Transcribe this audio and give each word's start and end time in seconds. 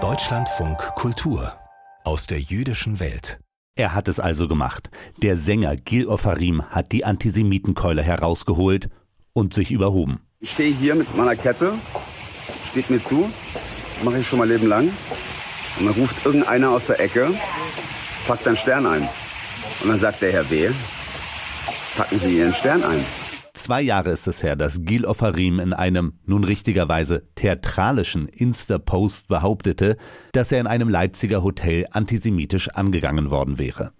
Deutschlandfunk 0.00 0.78
Kultur 0.94 1.52
aus 2.04 2.28
der 2.28 2.38
jüdischen 2.38 3.00
Welt. 3.00 3.40
Er 3.74 3.92
hat 3.92 4.06
es 4.06 4.20
also 4.20 4.46
gemacht. 4.46 4.88
Der 5.16 5.36
Sänger 5.36 5.74
Gil 5.74 6.06
Ofarim 6.06 6.62
hat 6.70 6.92
die 6.92 7.04
Antisemitenkeule 7.04 8.00
herausgeholt 8.00 8.88
und 9.32 9.52
sich 9.52 9.72
überhoben. 9.72 10.20
Ich 10.38 10.52
stehe 10.52 10.72
hier 10.72 10.94
mit 10.94 11.12
meiner 11.16 11.34
Kette, 11.34 11.74
steht 12.70 12.88
mir 12.88 13.02
zu, 13.02 13.28
mache 14.04 14.18
ich 14.18 14.28
schon 14.28 14.38
mein 14.38 14.48
Leben 14.48 14.68
lang. 14.68 14.92
Und 15.80 15.86
dann 15.86 15.94
ruft 15.94 16.24
irgendeiner 16.24 16.70
aus 16.70 16.86
der 16.86 17.00
Ecke, 17.00 17.34
packt 18.28 18.46
einen 18.46 18.56
Stern 18.56 18.86
ein. 18.86 19.08
Und 19.82 19.88
dann 19.88 19.98
sagt 19.98 20.22
der 20.22 20.30
Herr 20.30 20.48
W., 20.50 20.70
packen 21.96 22.20
Sie 22.20 22.38
Ihren 22.38 22.54
Stern 22.54 22.84
ein. 22.84 23.04
Zwei 23.58 23.82
Jahre 23.82 24.10
ist 24.10 24.28
es 24.28 24.44
her, 24.44 24.54
dass 24.54 24.84
Gil 24.84 25.04
Ofarim 25.04 25.58
in 25.58 25.72
einem 25.72 26.12
nun 26.26 26.44
richtigerweise 26.44 27.26
theatralischen 27.34 28.28
Insta-Post 28.28 29.26
behauptete, 29.26 29.96
dass 30.30 30.52
er 30.52 30.60
in 30.60 30.68
einem 30.68 30.88
Leipziger 30.88 31.42
Hotel 31.42 31.84
antisemitisch 31.90 32.68
angegangen 32.68 33.32
worden 33.32 33.58
wäre. 33.58 33.90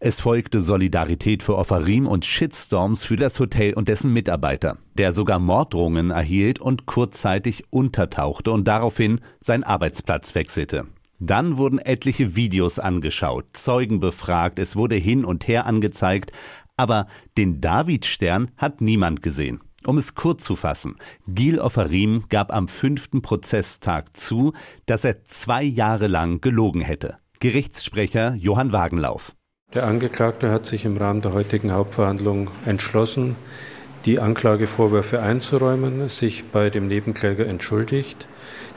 Es 0.00 0.22
folgte 0.22 0.62
Solidarität 0.62 1.42
für 1.42 1.58
Ofarim 1.58 2.06
und 2.06 2.24
Shitstorms 2.24 3.04
für 3.04 3.16
das 3.16 3.38
Hotel 3.38 3.74
und 3.74 3.88
dessen 3.88 4.10
Mitarbeiter, 4.10 4.78
der 4.94 5.12
sogar 5.12 5.38
Morddrohungen 5.38 6.10
erhielt 6.10 6.58
und 6.58 6.86
kurzzeitig 6.86 7.64
untertauchte 7.68 8.52
und 8.52 8.66
daraufhin 8.66 9.20
seinen 9.38 9.64
Arbeitsplatz 9.64 10.34
wechselte. 10.34 10.86
Dann 11.20 11.56
wurden 11.56 11.78
etliche 11.78 12.34
Videos 12.34 12.78
angeschaut, 12.78 13.46
Zeugen 13.52 14.00
befragt, 14.00 14.58
es 14.58 14.76
wurde 14.76 14.96
hin 14.96 15.24
und 15.24 15.46
her 15.46 15.64
angezeigt, 15.64 16.32
aber 16.76 17.06
den 17.36 17.60
Davidstern 17.60 18.50
hat 18.56 18.80
niemand 18.80 19.22
gesehen. 19.22 19.60
Um 19.86 19.98
es 19.98 20.14
kurz 20.14 20.44
zu 20.44 20.56
fassen, 20.56 20.96
Gil 21.26 21.60
Ofarim 21.60 22.24
gab 22.30 22.52
am 22.52 22.68
fünften 22.68 23.20
Prozesstag 23.20 24.16
zu, 24.16 24.52
dass 24.86 25.04
er 25.04 25.24
zwei 25.24 25.62
Jahre 25.62 26.06
lang 26.06 26.40
gelogen 26.40 26.80
hätte. 26.80 27.18
Gerichtssprecher 27.40 28.34
Johann 28.36 28.72
Wagenlauf. 28.72 29.34
Der 29.74 29.86
Angeklagte 29.86 30.50
hat 30.50 30.66
sich 30.66 30.84
im 30.84 30.96
Rahmen 30.96 31.20
der 31.20 31.32
heutigen 31.32 31.72
Hauptverhandlung 31.72 32.50
entschlossen, 32.64 33.36
die 34.04 34.20
Anklagevorwürfe 34.20 35.20
einzuräumen, 35.20 36.08
sich 36.08 36.44
bei 36.44 36.70
dem 36.70 36.88
Nebenkläger 36.88 37.46
entschuldigt, 37.46 38.28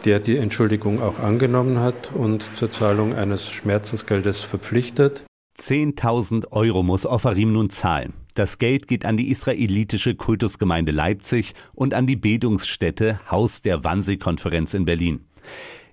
der 0.05 0.19
die 0.19 0.37
Entschuldigung 0.37 1.01
auch 1.01 1.19
angenommen 1.19 1.79
hat 1.79 2.11
und 2.13 2.49
zur 2.55 2.71
Zahlung 2.71 3.13
eines 3.13 3.49
Schmerzensgeldes 3.49 4.41
verpflichtet. 4.41 5.23
10.000 5.59 6.51
Euro 6.51 6.83
muss 6.83 7.05
Ofarim 7.05 7.51
nun 7.51 7.69
zahlen. 7.69 8.13
Das 8.35 8.59
Geld 8.59 8.87
geht 8.87 9.05
an 9.05 9.17
die 9.17 9.29
israelitische 9.29 10.13
Kultusgemeinde 10.13 10.91
Leipzig 10.91 11.55
und 11.73 11.95
an 11.95 12.05
die 12.05 12.15
Bildungsstätte 12.15 13.19
Haus 13.31 13.63
der 13.63 13.83
Wannsee-Konferenz 13.83 14.75
in 14.75 14.85
Berlin. 14.85 15.21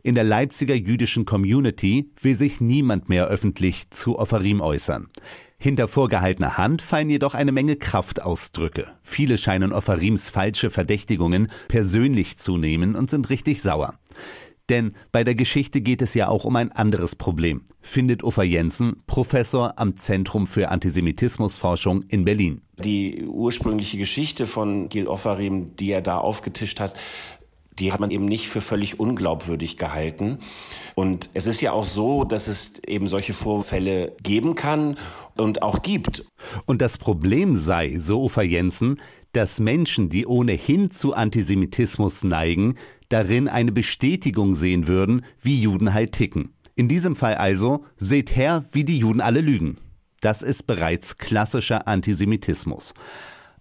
In 0.02 0.14
der 0.14 0.24
Leipziger 0.24 0.74
jüdischen 0.74 1.24
Community 1.24 2.10
will 2.20 2.34
sich 2.34 2.60
niemand 2.60 3.08
mehr 3.08 3.28
öffentlich 3.28 3.88
zu 3.88 4.18
Ofarim 4.18 4.60
äußern. 4.60 5.08
Hinter 5.56 5.88
vorgehaltener 5.88 6.58
Hand 6.58 6.82
fallen 6.82 7.08
jedoch 7.08 7.32
eine 7.32 7.52
Menge 7.52 7.76
Kraftausdrücke. 7.76 8.86
Viele 9.02 9.38
scheinen 9.38 9.72
Ofarims 9.72 10.28
falsche 10.28 10.68
Verdächtigungen 10.68 11.48
persönlich 11.68 12.36
zu 12.36 12.58
nehmen 12.58 12.94
und 12.94 13.08
sind 13.08 13.30
richtig 13.30 13.62
sauer. 13.62 13.94
Denn 14.70 14.92
bei 15.12 15.24
der 15.24 15.34
Geschichte 15.34 15.82
geht 15.82 16.00
es 16.00 16.14
ja 16.14 16.28
auch 16.28 16.44
um 16.44 16.56
ein 16.56 16.72
anderes 16.72 17.16
Problem, 17.16 17.62
findet 17.80 18.24
Uffa 18.24 18.42
Jensen, 18.42 19.02
Professor 19.06 19.78
am 19.78 19.96
Zentrum 19.96 20.46
für 20.46 20.70
Antisemitismusforschung 20.70 22.02
in 22.08 22.24
Berlin. 22.24 22.62
Die 22.78 23.26
ursprüngliche 23.26 23.98
Geschichte 23.98 24.46
von 24.46 24.88
Gil 24.88 25.06
Offarim, 25.06 25.76
die 25.76 25.90
er 25.90 26.00
da 26.00 26.18
aufgetischt 26.18 26.80
hat, 26.80 26.94
die 27.78 27.92
hat 27.92 28.00
man 28.00 28.10
eben 28.10 28.24
nicht 28.24 28.48
für 28.48 28.60
völlig 28.60 29.00
unglaubwürdig 29.00 29.76
gehalten. 29.76 30.38
Und 30.94 31.30
es 31.34 31.46
ist 31.46 31.60
ja 31.60 31.72
auch 31.72 31.84
so, 31.84 32.24
dass 32.24 32.46
es 32.46 32.74
eben 32.86 33.06
solche 33.06 33.32
Vorfälle 33.32 34.16
geben 34.22 34.54
kann 34.54 34.96
und 35.36 35.62
auch 35.62 35.82
gibt. 35.82 36.24
Und 36.66 36.82
das 36.82 36.98
Problem 36.98 37.56
sei, 37.56 37.98
so 37.98 38.22
Ufa 38.22 38.42
Jensen, 38.42 39.00
dass 39.32 39.58
Menschen, 39.58 40.08
die 40.08 40.26
ohnehin 40.26 40.90
zu 40.90 41.14
Antisemitismus 41.14 42.22
neigen, 42.22 42.76
darin 43.08 43.48
eine 43.48 43.72
Bestätigung 43.72 44.54
sehen 44.54 44.86
würden, 44.86 45.24
wie 45.40 45.60
Juden 45.60 45.92
halt 45.92 46.12
ticken. 46.12 46.54
In 46.76 46.88
diesem 46.88 47.16
Fall 47.16 47.34
also, 47.34 47.84
seht 47.96 48.34
her, 48.34 48.64
wie 48.72 48.84
die 48.84 48.98
Juden 48.98 49.20
alle 49.20 49.40
lügen. 49.40 49.76
Das 50.20 50.42
ist 50.42 50.66
bereits 50.66 51.18
klassischer 51.18 51.86
Antisemitismus. 51.86 52.94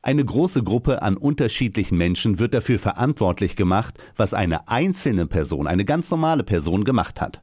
Eine 0.05 0.25
große 0.25 0.63
Gruppe 0.63 1.01
an 1.01 1.15
unterschiedlichen 1.15 1.97
Menschen 1.97 2.37
wird 2.37 2.53
dafür 2.53 2.77
verantwortlich 2.77 3.55
gemacht, 3.55 3.97
was 4.17 4.33
eine 4.33 4.67
einzelne 4.67 5.27
Person, 5.27 5.65
eine 5.65 5.85
ganz 5.85 6.11
normale 6.11 6.43
Person 6.43 6.83
gemacht 6.83 7.21
hat. 7.21 7.41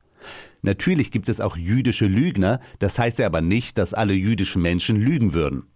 Natürlich 0.60 1.10
gibt 1.10 1.30
es 1.30 1.40
auch 1.40 1.56
jüdische 1.56 2.04
Lügner, 2.04 2.60
das 2.78 2.98
heißt 2.98 3.18
ja 3.18 3.24
aber 3.24 3.40
nicht, 3.40 3.78
dass 3.78 3.94
alle 3.94 4.12
jüdischen 4.12 4.60
Menschen 4.60 5.00
lügen 5.00 5.32
würden. 5.32 5.70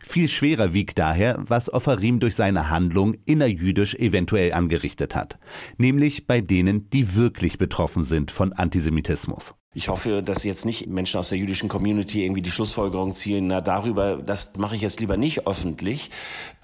Viel 0.00 0.28
schwerer 0.28 0.72
wiegt 0.72 0.98
daher, 0.98 1.36
was 1.38 1.70
Offarim 1.70 2.18
durch 2.18 2.34
seine 2.34 2.70
Handlung 2.70 3.16
innerjüdisch 3.26 3.94
eventuell 3.96 4.54
angerichtet 4.54 5.14
hat, 5.14 5.38
nämlich 5.76 6.26
bei 6.26 6.40
denen, 6.40 6.88
die 6.88 7.14
wirklich 7.14 7.58
betroffen 7.58 8.02
sind 8.02 8.30
von 8.30 8.54
Antisemitismus. 8.54 9.54
Ich 9.78 9.90
hoffe, 9.90 10.22
dass 10.22 10.42
jetzt 10.42 10.64
nicht 10.64 10.86
Menschen 10.86 11.20
aus 11.20 11.28
der 11.28 11.36
jüdischen 11.36 11.68
Community 11.68 12.24
irgendwie 12.24 12.40
die 12.40 12.50
Schlussfolgerung 12.50 13.14
ziehen, 13.14 13.48
na 13.48 13.60
darüber, 13.60 14.16
das 14.16 14.56
mache 14.56 14.74
ich 14.74 14.80
jetzt 14.80 15.00
lieber 15.00 15.18
nicht 15.18 15.46
öffentlich, 15.46 16.08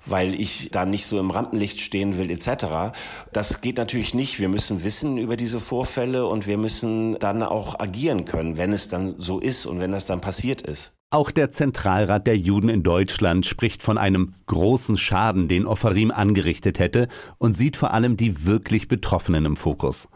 weil 0.06 0.34
ich 0.40 0.70
da 0.70 0.86
nicht 0.86 1.04
so 1.04 1.20
im 1.20 1.30
Rampenlicht 1.30 1.78
stehen 1.80 2.16
will 2.16 2.30
etc. 2.30 2.96
Das 3.30 3.60
geht 3.60 3.76
natürlich 3.76 4.14
nicht. 4.14 4.40
Wir 4.40 4.48
müssen 4.48 4.82
wissen 4.82 5.18
über 5.18 5.36
diese 5.36 5.60
Vorfälle 5.60 6.24
und 6.26 6.46
wir 6.46 6.56
müssen 6.56 7.18
dann 7.18 7.42
auch 7.42 7.78
agieren 7.78 8.24
können, 8.24 8.56
wenn 8.56 8.72
es 8.72 8.88
dann 8.88 9.14
so 9.18 9.40
ist 9.40 9.66
und 9.66 9.78
wenn 9.78 9.92
das 9.92 10.06
dann 10.06 10.22
passiert 10.22 10.62
ist. 10.62 10.94
Auch 11.12 11.30
der 11.30 11.50
Zentralrat 11.50 12.26
der 12.26 12.38
Juden 12.38 12.70
in 12.70 12.82
Deutschland 12.82 13.44
spricht 13.44 13.82
von 13.82 13.98
einem 13.98 14.32
großen 14.46 14.96
Schaden, 14.96 15.46
den 15.46 15.66
Offarim 15.66 16.10
angerichtet 16.10 16.78
hätte 16.78 17.06
und 17.36 17.54
sieht 17.54 17.76
vor 17.76 17.92
allem 17.92 18.16
die 18.16 18.46
wirklich 18.46 18.88
Betroffenen 18.88 19.44
im 19.44 19.56
Fokus. 19.56 20.08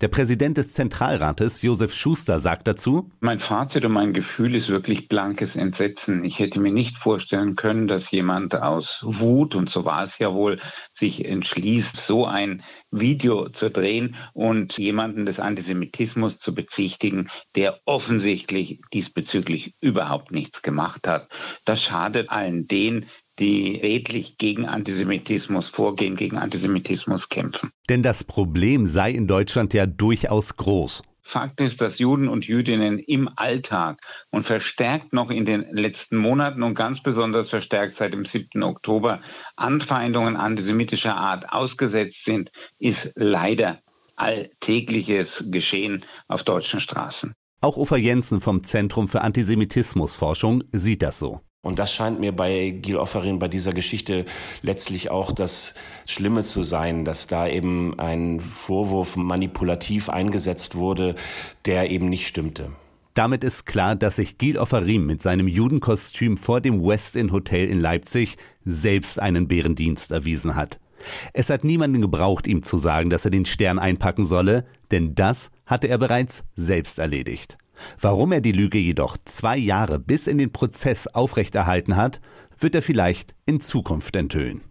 Der 0.00 0.08
Präsident 0.08 0.56
des 0.56 0.72
Zentralrates, 0.72 1.60
Josef 1.60 1.92
Schuster, 1.92 2.38
sagt 2.38 2.66
dazu, 2.66 3.10
Mein 3.20 3.40
Fazit 3.40 3.84
und 3.84 3.92
mein 3.92 4.14
Gefühl 4.14 4.54
ist 4.54 4.68
wirklich 4.68 5.08
blankes 5.08 5.54
Entsetzen. 5.54 6.24
Ich 6.24 6.38
hätte 6.38 6.60
mir 6.60 6.72
nicht 6.72 6.96
vorstellen 6.96 7.56
können, 7.56 7.88
dass 7.88 8.10
jemand 8.10 8.54
aus 8.54 9.00
Wut, 9.02 9.54
und 9.54 9.68
so 9.68 9.84
war 9.84 10.04
es 10.04 10.18
ja 10.18 10.32
wohl, 10.32 10.60
sich 10.94 11.24
entschließt, 11.24 11.98
so 11.98 12.24
ein 12.26 12.62
Video 12.90 13.48
zu 13.48 13.70
drehen 13.70 14.16
und 14.32 14.78
jemanden 14.78 15.26
des 15.26 15.40
Antisemitismus 15.40 16.38
zu 16.38 16.54
bezichtigen, 16.54 17.28
der 17.54 17.80
offensichtlich 17.84 18.80
diesbezüglich 18.94 19.74
überhaupt 19.80 20.30
nichts 20.38 20.62
gemacht 20.62 21.06
hat. 21.08 21.28
Das 21.64 21.82
schadet 21.82 22.30
allen 22.30 22.66
denen, 22.66 23.06
die 23.38 23.76
redlich 23.76 24.38
gegen 24.38 24.66
Antisemitismus 24.66 25.68
vorgehen, 25.68 26.16
gegen 26.16 26.38
Antisemitismus 26.38 27.28
kämpfen. 27.28 27.70
Denn 27.88 28.02
das 28.02 28.24
Problem 28.24 28.86
sei 28.86 29.10
in 29.10 29.26
Deutschland 29.26 29.74
ja 29.74 29.86
durchaus 29.86 30.56
groß. 30.56 31.02
Fakt 31.22 31.60
ist, 31.60 31.82
dass 31.82 31.98
Juden 31.98 32.26
und 32.26 32.46
Jüdinnen 32.46 32.98
im 32.98 33.28
Alltag 33.36 34.00
und 34.30 34.44
verstärkt 34.44 35.12
noch 35.12 35.30
in 35.30 35.44
den 35.44 35.66
letzten 35.72 36.16
Monaten 36.16 36.62
und 36.62 36.74
ganz 36.74 37.02
besonders 37.02 37.50
verstärkt 37.50 37.96
seit 37.96 38.14
dem 38.14 38.24
7. 38.24 38.62
Oktober 38.62 39.20
Anfeindungen 39.54 40.36
antisemitischer 40.36 41.16
Art 41.16 41.52
ausgesetzt 41.52 42.24
sind, 42.24 42.50
ist 42.78 43.12
leider 43.14 43.80
alltägliches 44.16 45.44
Geschehen 45.50 46.04
auf 46.28 46.44
deutschen 46.44 46.80
Straßen. 46.80 47.34
Auch 47.60 47.76
Ufa 47.76 47.96
Jensen 47.96 48.40
vom 48.40 48.62
Zentrum 48.62 49.08
für 49.08 49.22
Antisemitismusforschung 49.22 50.62
sieht 50.72 51.02
das 51.02 51.18
so. 51.18 51.40
Und 51.60 51.80
das 51.80 51.92
scheint 51.92 52.20
mir 52.20 52.30
bei 52.30 52.70
Gil 52.70 52.96
Offerin 52.96 53.40
bei 53.40 53.48
dieser 53.48 53.72
Geschichte 53.72 54.26
letztlich 54.62 55.10
auch 55.10 55.32
das 55.32 55.74
Schlimme 56.06 56.44
zu 56.44 56.62
sein, 56.62 57.04
dass 57.04 57.26
da 57.26 57.48
eben 57.48 57.98
ein 57.98 58.38
Vorwurf 58.38 59.16
manipulativ 59.16 60.08
eingesetzt 60.08 60.76
wurde, 60.76 61.16
der 61.64 61.90
eben 61.90 62.08
nicht 62.08 62.28
stimmte. 62.28 62.70
Damit 63.14 63.42
ist 63.42 63.66
klar, 63.66 63.96
dass 63.96 64.16
sich 64.16 64.38
Gil 64.38 64.56
Offarim 64.56 65.04
mit 65.04 65.20
seinem 65.20 65.48
Judenkostüm 65.48 66.36
vor 66.36 66.60
dem 66.60 66.86
West 66.86 67.16
Inn 67.16 67.32
Hotel 67.32 67.68
in 67.68 67.80
Leipzig 67.80 68.36
selbst 68.64 69.18
einen 69.18 69.48
Bärendienst 69.48 70.12
erwiesen 70.12 70.54
hat. 70.54 70.78
Es 71.32 71.50
hat 71.50 71.64
niemanden 71.64 72.00
gebraucht, 72.00 72.46
ihm 72.46 72.62
zu 72.62 72.76
sagen, 72.76 73.10
dass 73.10 73.24
er 73.24 73.30
den 73.32 73.44
Stern 73.44 73.80
einpacken 73.80 74.24
solle, 74.24 74.64
denn 74.90 75.16
das 75.16 75.50
hatte 75.68 75.86
er 75.86 75.98
bereits 75.98 76.42
selbst 76.56 76.98
erledigt. 76.98 77.56
Warum 78.00 78.32
er 78.32 78.40
die 78.40 78.52
Lüge 78.52 78.78
jedoch 78.78 79.16
zwei 79.24 79.56
Jahre 79.56 80.00
bis 80.00 80.26
in 80.26 80.38
den 80.38 80.52
Prozess 80.52 81.06
aufrechterhalten 81.06 81.94
hat, 81.94 82.20
wird 82.58 82.74
er 82.74 82.82
vielleicht 82.82 83.36
in 83.46 83.60
Zukunft 83.60 84.16
enthüllen. 84.16 84.67